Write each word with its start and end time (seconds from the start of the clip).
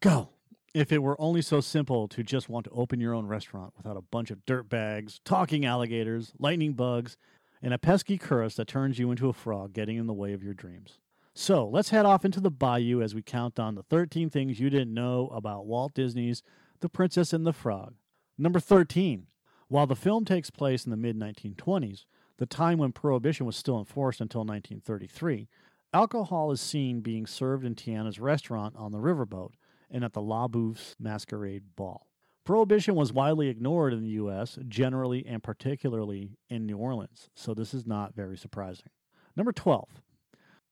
Go! 0.00 0.30
If 0.72 0.92
it 0.92 1.02
were 1.02 1.20
only 1.20 1.42
so 1.42 1.60
simple 1.60 2.08
to 2.08 2.22
just 2.22 2.48
want 2.48 2.64
to 2.64 2.70
open 2.70 3.00
your 3.00 3.12
own 3.12 3.26
restaurant 3.26 3.74
without 3.76 3.98
a 3.98 4.02
bunch 4.02 4.30
of 4.30 4.46
dirt 4.46 4.66
bags, 4.66 5.20
talking 5.26 5.66
alligators, 5.66 6.32
lightning 6.38 6.72
bugs, 6.72 7.18
and 7.60 7.74
a 7.74 7.78
pesky 7.78 8.16
curse 8.16 8.54
that 8.54 8.66
turns 8.66 8.98
you 8.98 9.10
into 9.10 9.28
a 9.28 9.34
frog 9.34 9.74
getting 9.74 9.98
in 9.98 10.06
the 10.06 10.14
way 10.14 10.32
of 10.32 10.42
your 10.42 10.54
dreams. 10.54 10.98
So 11.34 11.68
let's 11.68 11.90
head 11.90 12.06
off 12.06 12.24
into 12.24 12.40
the 12.40 12.50
bayou 12.50 13.02
as 13.02 13.14
we 13.14 13.20
count 13.20 13.60
on 13.60 13.74
the 13.74 13.82
13 13.82 14.30
things 14.30 14.58
you 14.58 14.70
didn't 14.70 14.94
know 14.94 15.28
about 15.34 15.66
Walt 15.66 15.92
Disney's 15.92 16.42
The 16.80 16.88
Princess 16.88 17.34
and 17.34 17.46
the 17.46 17.52
Frog. 17.52 17.92
Number 18.38 18.60
13. 18.60 19.26
While 19.68 19.86
the 19.86 19.94
film 19.94 20.24
takes 20.24 20.48
place 20.48 20.86
in 20.86 20.90
the 20.90 20.96
mid 20.96 21.18
1920s, 21.18 22.06
the 22.38 22.46
time 22.46 22.78
when 22.78 22.92
Prohibition 22.92 23.44
was 23.44 23.56
still 23.56 23.78
enforced 23.78 24.22
until 24.22 24.40
1933, 24.40 25.48
alcohol 25.92 26.52
is 26.52 26.60
seen 26.62 27.00
being 27.00 27.26
served 27.26 27.66
in 27.66 27.74
Tiana's 27.74 28.18
restaurant 28.18 28.74
on 28.76 28.92
the 28.92 28.98
riverboat 28.98 29.50
and 29.90 30.04
at 30.04 30.12
the 30.12 30.22
La 30.22 30.48
Bouff's 30.48 30.96
masquerade 30.98 31.76
ball. 31.76 32.06
Prohibition 32.44 32.94
was 32.94 33.12
widely 33.12 33.48
ignored 33.48 33.92
in 33.92 34.02
the 34.02 34.10
U.S., 34.10 34.58
generally 34.66 35.24
and 35.26 35.42
particularly 35.42 36.38
in 36.48 36.66
New 36.66 36.78
Orleans, 36.78 37.30
so 37.34 37.54
this 37.54 37.74
is 37.74 37.86
not 37.86 38.14
very 38.14 38.36
surprising. 38.36 38.88
Number 39.36 39.52
12. 39.52 40.02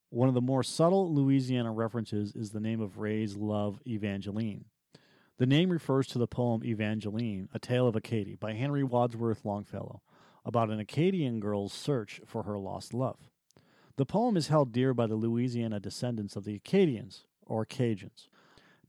One 0.09 0.27
of 0.27 0.33
the 0.33 0.41
more 0.41 0.63
subtle 0.63 1.13
Louisiana 1.13 1.71
references 1.71 2.35
is 2.35 2.49
the 2.49 2.59
name 2.59 2.81
of 2.81 2.97
Ray's 2.97 3.35
love, 3.35 3.79
Evangeline. 3.85 4.65
The 5.37 5.45
name 5.45 5.69
refers 5.69 6.07
to 6.07 6.17
the 6.17 6.27
poem 6.27 6.65
Evangeline, 6.65 7.47
A 7.53 7.59
Tale 7.59 7.87
of 7.87 7.95
Acadie 7.95 8.35
by 8.35 8.53
Henry 8.53 8.83
Wadsworth 8.83 9.45
Longfellow, 9.45 10.01
about 10.43 10.69
an 10.69 10.79
Acadian 10.79 11.39
girl's 11.39 11.71
search 11.71 12.19
for 12.25 12.43
her 12.43 12.57
lost 12.57 12.93
love. 12.93 13.29
The 13.95 14.05
poem 14.05 14.35
is 14.35 14.47
held 14.47 14.71
dear 14.71 14.93
by 14.93 15.07
the 15.07 15.15
Louisiana 15.15 15.79
descendants 15.79 16.35
of 16.35 16.43
the 16.43 16.55
Acadians, 16.55 17.25
or 17.45 17.65
Cajuns, 17.65 18.27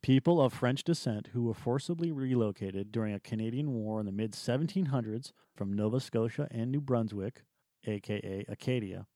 people 0.03 0.41
of 0.41 0.53
French 0.53 0.85
descent 0.85 1.31
who 1.33 1.43
were 1.43 1.55
forcibly 1.55 2.11
relocated 2.11 2.91
during 2.93 3.15
a 3.15 3.21
Canadian 3.21 3.73
war 3.73 4.01
in 4.01 4.07
the 4.07 4.13
mid 4.13 4.33
1700s 4.33 5.33
from 5.55 5.73
Nova 5.73 6.01
Scotia 6.01 6.49
and 6.51 6.71
New 6.71 6.81
Brunswick, 6.81 7.43
aka 7.85 8.45
Acadia, 8.49 9.07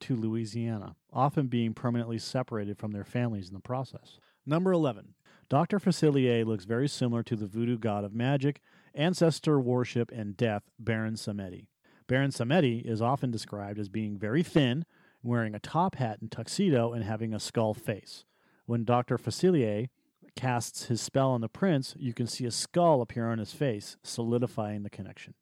to 0.00 0.16
Louisiana, 0.16 0.96
often 1.12 1.46
being 1.46 1.74
permanently 1.74 2.18
separated 2.18 2.78
from 2.78 2.92
their 2.92 3.04
families 3.04 3.48
in 3.48 3.54
the 3.54 3.60
process. 3.60 4.18
Number 4.44 4.72
11. 4.72 5.14
Dr. 5.48 5.78
Facilier 5.78 6.44
looks 6.44 6.64
very 6.64 6.88
similar 6.88 7.22
to 7.22 7.36
the 7.36 7.46
voodoo 7.46 7.78
god 7.78 8.04
of 8.04 8.14
magic, 8.14 8.60
ancestor 8.94 9.60
worship, 9.60 10.10
and 10.12 10.36
death, 10.36 10.64
Baron 10.78 11.14
Samedi. 11.14 11.68
Baron 12.08 12.30
Samedi 12.30 12.82
is 12.84 13.02
often 13.02 13.30
described 13.30 13.78
as 13.78 13.88
being 13.88 14.18
very 14.18 14.42
thin, 14.42 14.84
wearing 15.22 15.54
a 15.54 15.60
top 15.60 15.96
hat 15.96 16.20
and 16.20 16.30
tuxedo, 16.30 16.92
and 16.92 17.04
having 17.04 17.32
a 17.32 17.40
skull 17.40 17.74
face. 17.74 18.24
When 18.66 18.84
Dr. 18.84 19.18
Facilier 19.18 19.88
casts 20.36 20.84
his 20.84 21.00
spell 21.00 21.30
on 21.30 21.40
the 21.40 21.48
prince, 21.48 21.94
you 21.98 22.12
can 22.12 22.26
see 22.26 22.46
a 22.46 22.50
skull 22.50 23.00
appear 23.00 23.28
on 23.28 23.38
his 23.38 23.52
face, 23.52 23.96
solidifying 24.04 24.82
the 24.82 24.90
connection. 24.90 25.34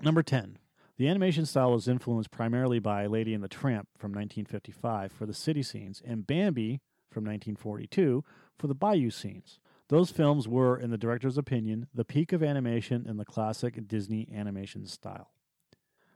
Number 0.00 0.22
10. 0.22 0.58
The 0.96 1.08
animation 1.08 1.44
style 1.44 1.72
was 1.72 1.88
influenced 1.88 2.30
primarily 2.30 2.78
by 2.78 3.06
Lady 3.06 3.34
and 3.34 3.42
the 3.42 3.48
Tramp 3.48 3.88
from 3.98 4.12
1955 4.12 5.10
for 5.10 5.26
the 5.26 5.34
city 5.34 5.62
scenes 5.62 6.00
and 6.06 6.26
Bambi 6.26 6.80
from 7.10 7.24
1942 7.24 8.22
for 8.56 8.66
the 8.68 8.74
bayou 8.74 9.10
scenes. 9.10 9.58
Those 9.88 10.10
films 10.10 10.46
were, 10.46 10.78
in 10.78 10.90
the 10.90 10.98
director's 10.98 11.36
opinion, 11.36 11.88
the 11.92 12.04
peak 12.04 12.32
of 12.32 12.42
animation 12.42 13.06
in 13.08 13.16
the 13.16 13.24
classic 13.24 13.88
Disney 13.88 14.28
animation 14.32 14.86
style. 14.86 15.32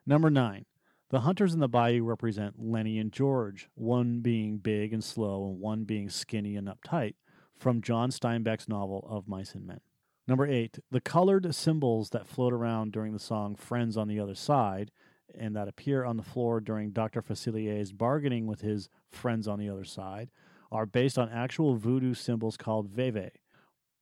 Number 0.07 0.31
9. 0.31 0.65
The 1.11 1.21
hunters 1.21 1.55
in 1.55 1.61
the 1.61 1.69
bayou 1.69 2.05
represent 2.05 2.55
Lenny 2.59 2.99
and 2.99 3.13
George, 3.13 3.69
one 3.75 4.21
being 4.21 4.59
big 4.59 4.93
and 4.93 5.03
slow 5.03 5.47
and 5.49 5.59
one 5.59 5.85
being 5.85 6.09
skinny 6.09 6.55
and 6.55 6.69
uptight, 6.69 7.15
from 7.59 7.83
John 7.83 8.11
Steinbeck's 8.11 8.69
novel 8.69 9.07
of 9.11 9.29
Mice 9.29 9.55
and 9.55 9.67
Men. 9.67 9.81
Number 10.27 10.47
eight, 10.47 10.79
the 10.91 11.01
colored 11.01 11.55
symbols 11.55 12.11
that 12.11 12.27
float 12.27 12.53
around 12.53 12.93
during 12.93 13.13
the 13.13 13.19
song 13.19 13.57
Friends 13.57 13.97
on 13.97 14.09
the 14.09 14.21
Other 14.21 14.35
Side 14.35 14.91
and 15.37 15.55
that 15.57 15.69
appear 15.69 16.05
on 16.05 16.17
the 16.17 16.23
floor 16.23 16.61
during 16.61 16.91
Dr. 16.91 17.23
Facilier's 17.23 17.93
bargaining 17.93 18.47
with 18.47 18.61
his 18.61 18.89
friends 19.11 19.47
on 19.49 19.59
the 19.59 19.69
other 19.69 19.85
side 19.85 20.31
are 20.71 20.87
based 20.87 21.19
on 21.19 21.31
actual 21.31 21.77
voodoo 21.77 22.15
symbols 22.15 22.57
called 22.57 22.89
veve. 22.89 23.31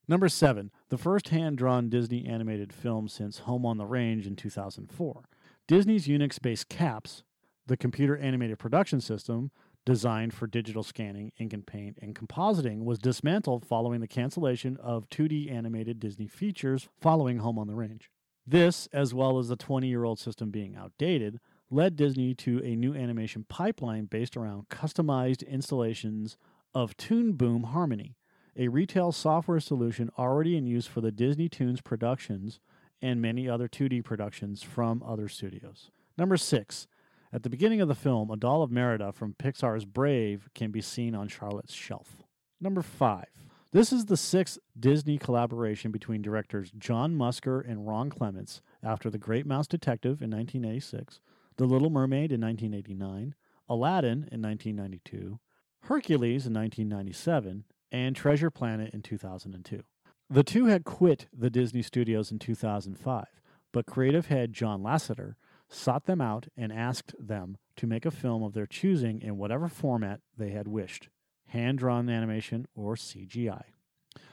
Number 0.08 0.28
seven, 0.28 0.70
the 0.88 0.98
first 0.98 1.28
hand 1.28 1.58
drawn 1.58 1.88
Disney 1.88 2.26
animated 2.26 2.72
film 2.72 3.08
since 3.08 3.40
Home 3.40 3.66
on 3.66 3.76
the 3.76 3.86
Range 3.86 4.26
in 4.26 4.36
2004. 4.36 5.28
Disney's 5.66 6.06
Unix 6.06 6.40
based 6.40 6.68
CAPS, 6.68 7.24
the 7.66 7.76
computer 7.76 8.16
animated 8.16 8.58
production 8.58 9.00
system, 9.00 9.50
designed 9.86 10.34
for 10.34 10.46
digital 10.46 10.82
scanning, 10.82 11.32
ink 11.38 11.54
and 11.54 11.66
paint, 11.66 11.96
and 12.02 12.14
compositing, 12.14 12.84
was 12.84 12.98
dismantled 12.98 13.64
following 13.64 14.00
the 14.00 14.08
cancellation 14.08 14.76
of 14.78 15.08
2D 15.08 15.50
animated 15.50 15.98
Disney 15.98 16.26
features 16.26 16.88
following 17.00 17.38
Home 17.38 17.58
on 17.58 17.68
the 17.68 17.74
Range. 17.74 18.10
This, 18.46 18.88
as 18.92 19.14
well 19.14 19.38
as 19.38 19.48
the 19.48 19.56
20 19.56 19.86
year 19.86 20.04
old 20.04 20.18
system 20.18 20.50
being 20.50 20.76
outdated, 20.76 21.40
led 21.70 21.96
Disney 21.96 22.34
to 22.34 22.60
a 22.62 22.76
new 22.76 22.94
animation 22.94 23.46
pipeline 23.48 24.04
based 24.04 24.36
around 24.36 24.68
customized 24.68 25.46
installations 25.48 26.36
of 26.74 26.96
Toon 26.96 27.32
Boom 27.32 27.62
Harmony, 27.64 28.16
a 28.56 28.68
retail 28.68 29.12
software 29.12 29.60
solution 29.60 30.10
already 30.18 30.56
in 30.56 30.66
use 30.66 30.86
for 30.86 31.00
the 31.00 31.12
Disney 31.12 31.48
Toons 31.48 31.80
productions 31.80 32.60
and 33.00 33.22
many 33.22 33.48
other 33.48 33.68
2D 33.68 34.04
productions 34.04 34.62
from 34.62 35.02
other 35.06 35.28
studios. 35.28 35.90
Number 36.18 36.36
six, 36.36 36.86
at 37.32 37.42
the 37.42 37.50
beginning 37.50 37.80
of 37.80 37.88
the 37.88 37.94
film, 37.94 38.30
a 38.30 38.36
doll 38.36 38.62
of 38.62 38.70
Merida 38.70 39.12
from 39.12 39.34
Pixar's 39.34 39.84
Brave 39.84 40.48
can 40.54 40.70
be 40.70 40.80
seen 40.80 41.14
on 41.14 41.28
Charlotte's 41.28 41.74
shelf. 41.74 42.22
Number 42.60 42.82
5. 42.82 43.24
This 43.72 43.92
is 43.92 44.06
the 44.06 44.16
sixth 44.16 44.58
Disney 44.78 45.18
collaboration 45.18 45.90
between 45.90 46.22
directors 46.22 46.70
John 46.78 47.14
Musker 47.14 47.68
and 47.68 47.86
Ron 47.86 48.08
Clements 48.08 48.62
after 48.82 49.10
The 49.10 49.18
Great 49.18 49.44
Mouse 49.44 49.66
Detective 49.66 50.22
in 50.22 50.30
1986, 50.30 51.20
The 51.56 51.66
Little 51.66 51.90
Mermaid 51.90 52.32
in 52.32 52.40
1989, 52.40 53.34
Aladdin 53.68 54.28
in 54.32 54.40
1992, 54.40 55.40
Hercules 55.82 56.46
in 56.46 56.54
1997, 56.54 57.64
and 57.92 58.16
Treasure 58.16 58.50
Planet 58.50 58.94
in 58.94 59.02
2002. 59.02 59.82
The 60.30 60.42
two 60.42 60.66
had 60.66 60.84
quit 60.84 61.26
the 61.32 61.50
Disney 61.50 61.82
studios 61.82 62.30
in 62.30 62.38
2005, 62.38 63.26
but 63.72 63.86
creative 63.86 64.26
head 64.26 64.52
John 64.52 64.82
Lasseter 64.82 65.34
sought 65.68 66.06
them 66.06 66.20
out, 66.20 66.46
and 66.56 66.72
asked 66.72 67.14
them 67.18 67.58
to 67.76 67.86
make 67.86 68.06
a 68.06 68.10
film 68.10 68.42
of 68.42 68.52
their 68.52 68.66
choosing 68.66 69.20
in 69.20 69.36
whatever 69.36 69.68
format 69.68 70.20
they 70.36 70.50
had 70.50 70.68
wished 70.68 71.08
hand 71.48 71.78
drawn 71.78 72.08
animation 72.08 72.66
or 72.74 72.96
CGI. 72.96 73.62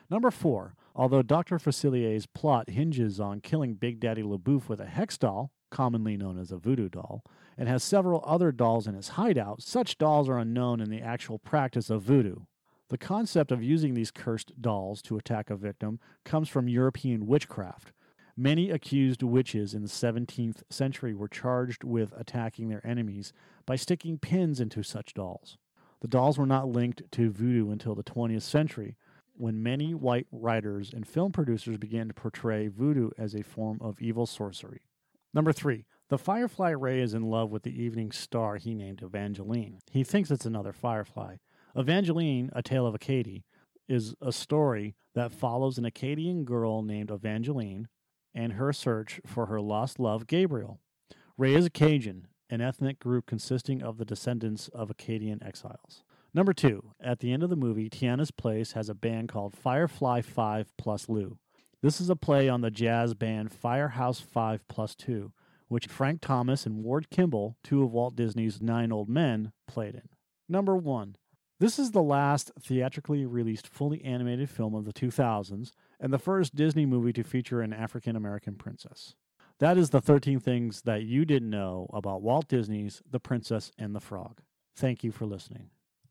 Number 0.10 0.32
four, 0.32 0.76
although 0.96 1.22
Dr. 1.22 1.60
Facilier's 1.60 2.26
plot 2.26 2.70
hinges 2.70 3.20
on 3.20 3.40
killing 3.40 3.76
Big 3.76 4.00
Daddy 4.00 4.24
La 4.24 4.38
Bouff 4.38 4.70
with 4.70 4.80
a 4.80 4.86
hex 4.86 5.18
doll, 5.18 5.52
commonly 5.72 6.18
known 6.18 6.38
as 6.38 6.52
a 6.52 6.58
voodoo 6.58 6.90
doll, 6.90 7.24
and 7.58 7.68
has 7.68 7.84
several 7.84 8.24
other 8.26 8.52
dolls 8.52 8.88
in 8.88 8.96
his 8.96 9.10
hideout, 9.10 9.62
such 9.62 9.98
dolls 9.98 10.30
are 10.30 10.38
unknown 10.38 10.80
in 10.80 10.90
the 10.90 11.02
actual 11.02 11.40
practice 11.40 11.90
of 11.90 12.04
voodoo. 12.04 12.38
The 12.90 12.98
concept 12.98 13.52
of 13.52 13.64
using 13.64 13.94
these 13.94 14.12
cursed 14.12 14.62
dolls 14.62 15.02
to 15.04 15.18
attack 15.18 15.50
a 15.50 15.56
victim 15.56 16.00
comes 16.26 16.48
from 16.48 16.68
European 16.68 17.26
witchcraft, 17.26 17.92
Many 18.36 18.72
accused 18.72 19.22
witches 19.22 19.76
in 19.76 19.84
the 19.84 19.88
17th 19.88 20.64
century 20.70 21.14
were 21.14 21.28
charged 21.28 21.84
with 21.84 22.14
attacking 22.18 22.70
their 22.70 22.86
enemies 22.86 23.32
by 23.66 23.76
sticking 23.76 24.18
pins 24.18 24.60
into 24.60 24.82
such 24.82 25.14
dolls. 25.14 25.58
The 26.02 26.08
dolls 26.08 26.40
were 26.40 26.48
not 26.48 26.68
linked 26.68 27.04
to 27.12 27.30
voodoo 27.30 27.70
until 27.70 27.94
the 27.94 28.04
20th 28.04 28.42
century, 28.42 28.98
when 29.36 29.62
many 29.62 29.94
white 29.94 30.28
writers 30.32 30.92
and 30.92 31.08
film 31.08 31.32
producers 31.32 31.78
began 31.78 32.08
to 32.08 32.14
portray 32.14 32.68
voodoo 32.68 33.12
as 33.18 33.36
a 33.36 33.44
form 33.44 33.78
of 33.82 34.02
evil 34.02 34.26
sorcery. 34.26 34.82
Number 35.34 35.54
three, 35.54 35.86
the 36.10 36.18
Firefly 36.18 36.72
Ray 36.72 37.02
is 37.02 37.14
in 37.14 37.30
love 37.30 37.52
with 37.52 37.64
the 37.64 37.82
evening 37.82 38.12
star 38.12 38.58
he 38.58 38.74
named 38.74 39.02
Evangeline. 39.02 39.80
He 39.92 40.04
thinks 40.04 40.32
it's 40.32 40.46
another 40.46 40.74
firefly. 40.74 41.38
Evangeline, 41.76 42.50
A 42.54 42.62
Tale 42.62 42.86
of 42.86 42.96
Acadie, 42.96 43.46
is 43.88 44.16
a 44.22 44.32
story 44.32 44.96
that 45.16 45.32
follows 45.32 45.78
an 45.78 45.86
Acadian 45.86 46.46
girl 46.46 46.82
named 46.82 47.12
Evangeline 47.12 47.88
and 48.34 48.54
her 48.54 48.74
search 48.74 49.22
for 49.26 49.48
her 49.48 49.62
lost 49.62 50.00
love, 50.00 50.28
Gabriel. 50.28 50.80
Ray 51.38 51.56
is 51.56 51.66
a 51.66 51.70
Cajun, 51.70 52.28
an 52.50 52.62
ethnic 52.62 53.00
group 53.00 53.26
consisting 53.26 53.82
of 53.82 53.98
the 53.98 54.06
descendants 54.06 54.68
of 54.70 54.90
Acadian 54.90 55.42
exiles. 55.44 56.04
Number 56.34 56.54
two, 56.54 56.94
at 57.00 57.20
the 57.20 57.32
end 57.32 57.44
of 57.44 57.50
the 57.50 57.56
movie, 57.56 57.90
Tiana's 57.90 58.32
Place 58.32 58.72
has 58.72 58.90
a 58.90 58.96
band 58.96 59.30
called 59.30 59.56
Firefly 59.56 60.22
5 60.22 60.72
plus 60.78 61.08
Lou. 61.08 61.38
This 61.82 62.02
is 62.02 62.10
a 62.10 62.16
play 62.16 62.50
on 62.50 62.62
the 62.62 62.72
jazz 62.72 63.14
band 63.14 63.52
Firehouse 63.52 64.20
5 64.20 64.68
plus 64.68 64.96
2, 64.96 65.32
which 65.68 65.88
Frank 65.88 66.22
Thomas 66.22 66.66
and 66.66 66.84
Ward 66.84 67.10
Kimball, 67.10 67.58
two 67.64 67.84
of 67.84 67.92
Walt 67.92 68.16
Disney's 68.16 68.62
nine 68.62 68.92
old 68.92 69.10
men, 69.10 69.52
played 69.68 69.96
in. 69.96 70.10
Number 70.48 70.76
one, 70.76 71.18
this 71.60 71.78
is 71.78 71.92
the 71.92 72.02
last 72.02 72.52
theatrically 72.60 73.26
released 73.26 73.68
fully 73.68 74.04
animated 74.04 74.50
film 74.50 74.76
of 74.76 74.86
the 74.86 74.94
2000s 74.94 75.72
and 76.04 76.12
the 76.12 76.20
first 76.20 76.54
Disney 76.54 76.86
movie 76.86 77.14
to 77.14 77.24
feature 77.24 77.62
an 77.62 77.72
African 77.72 78.18
American 78.18 78.56
princess. 78.56 79.16
That 79.60 79.78
is 79.78 79.92
the 79.92 80.02
13 80.02 80.42
things 80.42 80.82
that 80.82 81.04
you 81.04 81.24
didn't 81.24 81.50
know 81.50 81.90
about 81.94 82.22
Walt 82.22 82.50
Disney's 82.50 83.02
The 83.10 83.22
Princess 83.22 83.72
and 83.80 83.96
the 83.96 84.02
Frog. 84.02 84.42
Thank 84.76 85.06
you 85.06 85.14
for 85.14 85.26
listening. 85.26 85.70